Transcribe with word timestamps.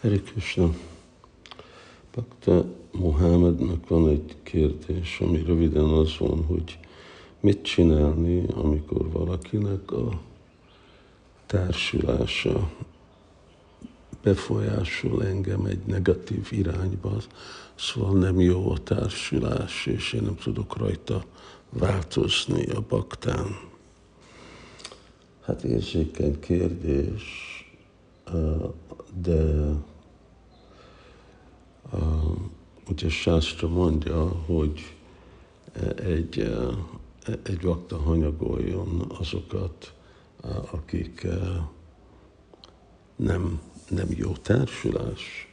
Hare 0.00 0.20
Krishna. 0.20 0.74
Bakta 2.14 2.64
Mohamednek 2.92 3.88
van 3.88 4.08
egy 4.08 4.36
kérdés, 4.42 5.20
ami 5.20 5.42
röviden 5.42 5.84
az 5.84 6.18
van, 6.18 6.44
hogy 6.44 6.78
mit 7.40 7.62
csinálni, 7.62 8.46
amikor 8.54 9.10
valakinek 9.10 9.92
a 9.92 10.20
társulása 11.46 12.70
befolyásol 14.22 15.24
engem 15.24 15.64
egy 15.64 15.86
negatív 15.86 16.48
irányba, 16.50 17.16
szóval 17.74 18.18
nem 18.18 18.40
jó 18.40 18.70
a 18.70 18.78
társulás, 18.78 19.86
és 19.86 20.12
én 20.12 20.22
nem 20.22 20.36
tudok 20.36 20.76
rajta 20.76 21.24
változni 21.70 22.66
a 22.66 22.84
baktán. 22.88 23.46
Hát 25.40 25.62
érzékeny 25.62 26.40
kérdés, 26.40 27.22
de 29.22 29.69
ugye 33.02 33.08
Sásztra 33.08 33.68
mondja, 33.68 34.28
hogy 34.28 34.94
egy, 35.96 36.52
egy 37.42 37.62
vakta 37.62 37.96
hanyagoljon 37.96 39.12
azokat, 39.18 39.92
akik 40.70 41.26
nem, 43.16 43.60
nem 43.88 44.06
jó 44.16 44.32
társulás. 44.32 45.48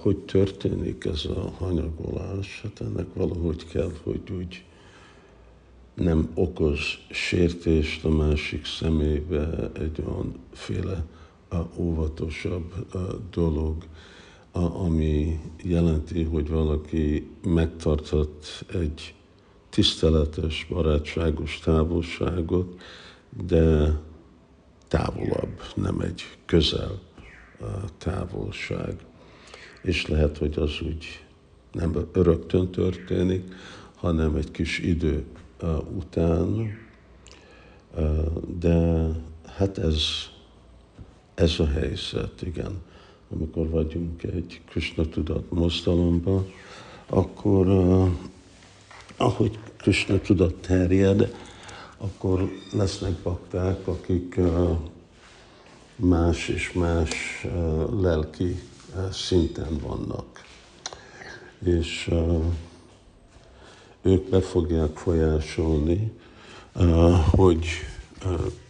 Hogy 0.00 0.16
történik 0.16 1.04
ez 1.04 1.24
a 1.24 1.50
hanyagolás? 1.58 2.60
Hát 2.62 2.80
ennek 2.80 3.06
valahogy 3.14 3.66
kell, 3.66 3.92
hogy 4.02 4.22
úgy 4.30 4.64
nem 5.94 6.30
okoz 6.34 6.80
sértést 7.10 8.04
a 8.04 8.08
másik 8.08 8.64
szemébe 8.66 9.70
egy 9.72 10.02
olyan 10.06 10.34
féle 10.52 11.04
óvatosabb 11.76 12.86
dolog, 13.30 13.84
ami 14.62 15.40
jelenti, 15.62 16.22
hogy 16.22 16.48
valaki 16.48 17.30
megtartott 17.42 18.64
egy 18.72 19.14
tiszteletes, 19.70 20.66
barátságos 20.70 21.58
távolságot, 21.58 22.80
de 23.46 23.92
távolabb, 24.88 25.60
nem 25.74 26.00
egy 26.00 26.22
közel 26.46 27.00
távolság. 27.98 28.96
És 29.82 30.06
lehet, 30.06 30.38
hogy 30.38 30.58
az 30.58 30.80
úgy 30.80 31.24
nem 31.72 32.08
öröktön 32.12 32.70
történik, 32.70 33.54
hanem 33.94 34.34
egy 34.34 34.50
kis 34.50 34.78
idő 34.78 35.24
után, 35.96 36.78
de 38.58 39.08
hát 39.46 39.78
ez, 39.78 40.02
ez 41.34 41.60
a 41.60 41.66
helyzet, 41.66 42.42
igen. 42.42 42.82
Amikor 43.34 43.68
vagyunk 43.70 44.22
egy 44.22 44.60
Krishna 44.68 45.08
tudat 45.08 45.50
mozdalomban, 45.50 46.52
akkor 47.06 47.66
ahogy 49.16 49.58
Krishna 49.76 50.20
tudat 50.20 50.54
terjed, 50.54 51.34
akkor 51.96 52.50
lesznek 52.72 53.12
bakták, 53.12 53.86
akik 53.88 54.40
más 55.96 56.48
és 56.48 56.72
más 56.72 57.46
lelki 58.00 58.60
szinten 59.10 59.78
vannak. 59.82 60.44
És 61.64 62.10
ők 64.02 64.28
be 64.28 64.40
fogják 64.40 64.96
folyásolni, 64.96 66.12
hogy 67.30 67.66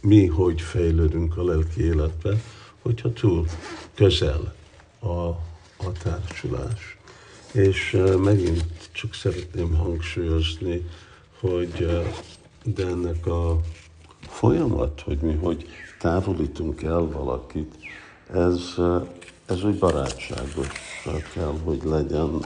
mi 0.00 0.26
hogy 0.26 0.60
fejlődünk 0.60 1.36
a 1.36 1.44
lelki 1.44 1.82
életbe, 1.82 2.40
hogyha 2.82 3.12
túl 3.12 3.46
közel 3.94 4.54
a, 4.98 5.08
a 5.76 5.92
társulás. 6.02 6.98
És 7.52 7.98
megint 8.18 8.64
csak 8.92 9.14
szeretném 9.14 9.74
hangsúlyozni, 9.74 10.86
hogy 11.40 12.02
de 12.64 12.86
ennek 12.86 13.26
a 13.26 13.60
folyamat, 14.20 15.00
hogy 15.00 15.18
mi 15.18 15.34
hogy 15.34 15.66
távolítunk 15.98 16.82
el 16.82 17.00
valakit, 17.00 17.74
ez, 18.32 18.74
ez 19.46 19.64
úgy 19.64 19.78
barátságos 19.78 20.68
kell, 21.34 21.54
hogy 21.64 21.80
legyen. 21.84 22.44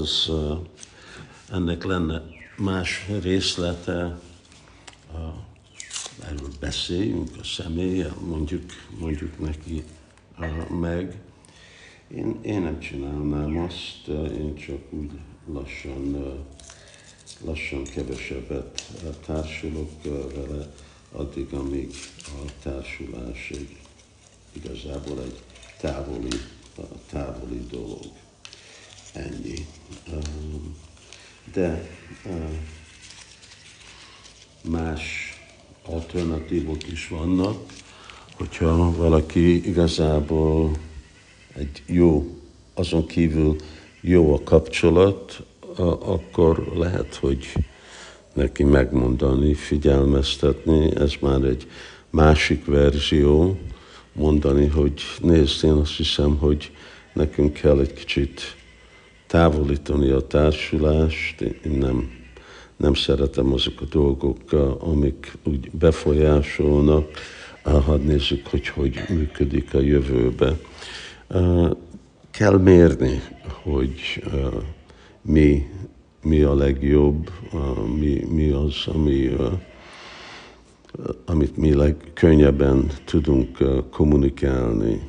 Ez, 0.00 0.30
ennek 1.50 1.84
lenne 1.84 2.22
más 2.56 3.06
részlete, 3.22 4.18
erről 6.24 6.50
beszéljünk 6.60 7.28
a 7.40 7.44
személye, 7.44 8.12
mondjuk, 8.28 8.62
mondjuk 8.98 9.38
neki 9.38 9.84
meg. 10.80 11.20
Én, 12.14 12.38
én 12.42 12.60
nem 12.60 12.80
csinálnám 12.80 13.58
azt, 13.58 14.08
én 14.08 14.54
csak 14.54 14.80
úgy 14.90 15.10
lassan, 15.52 16.16
lassan 17.44 17.82
kevesebbet 17.82 18.90
társulok 19.26 20.02
vele, 20.34 20.72
addig, 21.12 21.52
amíg 21.52 21.90
a 22.24 22.52
társulás 22.62 23.50
egy, 23.50 23.76
igazából 24.52 25.20
egy 25.20 25.42
távoli, 25.80 26.40
távoli 27.10 27.66
dolog. 27.70 28.10
Ennyi. 29.12 29.66
De 31.52 31.88
más 34.62 35.32
alternatívok 35.84 36.92
is 36.92 37.08
vannak, 37.08 37.72
hogyha 38.36 38.96
valaki 38.96 39.66
igazából 39.68 40.70
egy 41.56 41.82
jó, 41.86 42.36
azon 42.74 43.06
kívül 43.06 43.56
jó 44.00 44.34
a 44.34 44.42
kapcsolat, 44.44 45.42
akkor 46.04 46.72
lehet, 46.74 47.14
hogy 47.14 47.52
neki 48.34 48.64
megmondani, 48.64 49.54
figyelmeztetni, 49.54 50.96
ez 50.96 51.12
már 51.20 51.42
egy 51.42 51.66
másik 52.10 52.64
verzió, 52.64 53.58
mondani, 54.12 54.66
hogy 54.66 55.02
nézd, 55.22 55.64
én 55.64 55.70
azt 55.70 55.96
hiszem, 55.96 56.36
hogy 56.36 56.70
nekünk 57.12 57.52
kell 57.52 57.80
egy 57.80 57.92
kicsit 57.92 58.56
távolítani 59.26 60.10
a 60.10 60.26
társulást, 60.26 61.40
én 61.40 61.72
nem, 61.78 62.10
nem 62.76 62.94
szeretem 62.94 63.52
azok 63.52 63.80
a 63.80 63.84
dolgok, 63.84 64.52
amik 64.78 65.32
úgy 65.44 65.70
befolyásolnak, 65.70 67.08
hadd 67.62 68.00
nézzük, 68.00 68.46
hogy 68.46 68.68
hogy 68.68 69.00
működik 69.08 69.74
a 69.74 69.80
jövőbe. 69.80 70.56
Kell 72.30 72.58
mérni, 72.58 73.22
hogy 73.62 74.24
mi, 75.22 75.70
mi 76.22 76.42
a 76.42 76.54
legjobb, 76.54 77.30
mi, 77.98 78.26
mi 78.28 78.50
az, 78.50 78.86
ami, 78.86 79.36
amit 81.24 81.56
mi 81.56 81.74
legkönnyebben 81.74 82.90
tudunk 83.04 83.58
kommunikálni 83.90 85.00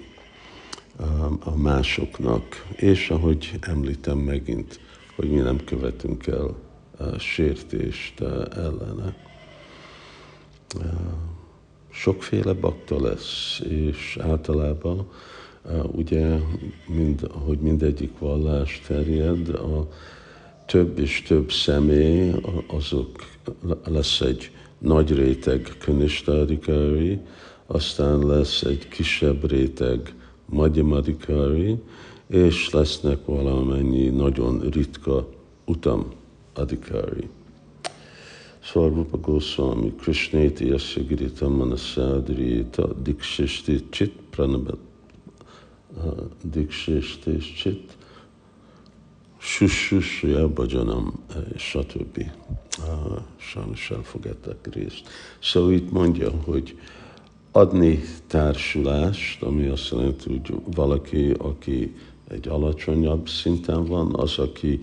a 1.40 1.56
másoknak. 1.56 2.66
És 2.76 3.10
ahogy 3.10 3.58
említem 3.62 4.18
megint, 4.18 4.80
hogy 5.16 5.30
mi 5.30 5.40
nem 5.40 5.64
követünk 5.66 6.28
el 6.28 6.56
sértést 7.18 8.22
ellene 8.56 9.16
sokféle 11.94 12.54
bakta 12.54 13.02
lesz, 13.02 13.62
és 13.70 14.18
általában 14.22 15.08
ugye, 15.92 16.40
mind, 16.88 17.28
hogy 17.32 17.58
mindegyik 17.60 18.20
vallás 18.20 18.82
terjed, 18.88 19.50
a 19.50 19.88
több 20.66 21.00
és 21.00 21.22
több 21.22 21.52
személy, 21.52 22.32
azok 22.68 23.10
lesz 23.86 24.22
egy 24.22 24.52
nagy 24.78 25.16
réteg 25.16 25.78
Kanistadikári, 25.86 27.20
aztán 27.66 28.28
lesz 28.28 28.62
egy 28.62 28.88
kisebb 28.88 29.50
réteg 29.50 30.16
Madhyamadikári, 30.46 31.76
és 32.28 32.70
lesznek 32.70 33.26
valamennyi 33.26 34.10
nagyon 34.10 34.60
ritka 34.60 35.28
utam 35.66 36.12
adikári. 36.54 37.30
Svarupa 38.64 39.18
Goswami 39.18 39.94
Krishneti 40.02 40.68
Yasya 40.68 41.02
Girita 41.04 41.50
Manasadrita 41.50 42.88
Dikshishti 43.06 43.92
Chit 43.92 44.14
Pranabat 44.32 44.80
Dikshishti 46.44 47.40
Chit 47.56 47.98
Sushusya 49.40 50.48
Bhajanam, 50.48 51.14
stb. 51.58 52.32
Sajnos 53.38 53.92
elfogadtak 53.92 54.68
részt. 54.74 55.10
Szóval 55.40 55.72
itt 55.72 55.92
mondja, 55.92 56.32
hogy 56.46 56.78
adni 57.52 58.00
társulást, 58.28 59.44
ami 59.44 59.68
azt 59.68 59.92
jelenti, 59.92 60.30
hogy 60.30 60.56
valaki, 60.76 61.32
aki 61.38 61.96
egy 62.28 62.48
alacsonyabb 62.48 63.28
szinten 63.30 63.86
van, 63.86 64.16
az, 64.16 64.38
aki 64.38 64.80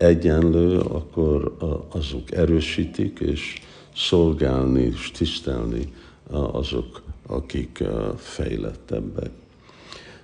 egyenlő, 0.00 0.78
akkor 0.78 1.56
azok 1.88 2.32
erősítik, 2.32 3.18
és 3.18 3.60
szolgálni 3.94 4.82
és 4.82 5.10
tisztelni 5.10 5.92
azok, 6.30 7.02
akik 7.26 7.84
fejlettebbek. 8.16 9.30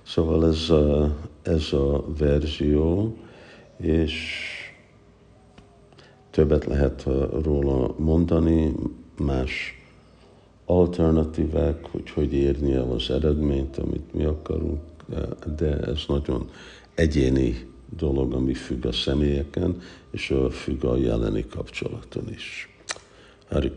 Szóval 0.03 0.47
ez 0.47 0.69
a, 0.69 1.15
ez 1.41 1.73
a 1.73 2.05
verzió, 2.17 3.17
és 3.77 4.13
többet 6.31 6.65
lehet 6.65 7.03
róla 7.43 7.95
mondani, 7.97 8.73
más 9.17 9.81
alternatívák, 10.65 11.85
hogy 11.91 12.09
hogy 12.09 12.33
érni 12.33 12.73
el 12.73 12.91
az 12.91 13.09
eredményt, 13.09 13.77
amit 13.77 14.13
mi 14.13 14.23
akarunk, 14.23 14.81
de 15.57 15.77
ez 15.79 16.03
nagyon 16.07 16.49
egyéni 16.95 17.75
dolog, 17.95 18.33
ami 18.33 18.53
függ 18.53 18.85
a 18.85 18.91
személyeken, 18.91 19.81
és 20.11 20.33
függ 20.51 20.83
a 20.83 20.97
jeleni 20.97 21.45
kapcsolaton 21.47 22.29
is. 22.29 22.69
Hari 23.49 23.71